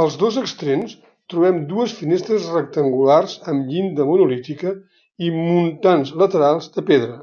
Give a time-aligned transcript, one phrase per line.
[0.00, 0.96] Als dos extrems
[1.34, 4.74] trobem dues finestres rectangulars amb llinda monolítica
[5.28, 7.22] i muntants laterals de pedra.